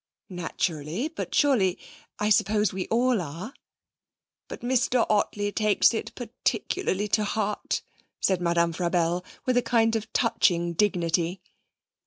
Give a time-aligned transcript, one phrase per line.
[0.29, 1.09] 'Naturally.
[1.09, 1.77] But surely
[2.17, 3.53] I suppose we all are.'
[4.47, 5.05] 'But Mr.
[5.07, 7.83] Ottley takes it particularly to heart,'
[8.19, 11.39] said Madame Frabelle, with a kind of touching dignity.